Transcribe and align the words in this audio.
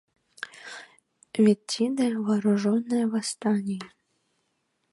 Вет 1.43 1.59
тиде— 1.71 2.07
вооружённое 2.27 3.05
восстание! 3.13 3.83